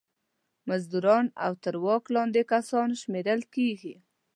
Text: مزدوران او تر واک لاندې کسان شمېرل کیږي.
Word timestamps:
مزدوران 0.67 1.25
او 1.45 1.53
تر 1.63 1.75
واک 1.85 2.03
لاندې 2.15 2.41
کسان 2.51 2.89
شمېرل 3.01 3.41
کیږي. 3.53 3.95